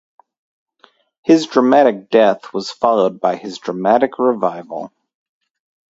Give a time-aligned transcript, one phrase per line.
[1.21, 4.91] His dramatic death was followed by his dramatic revival.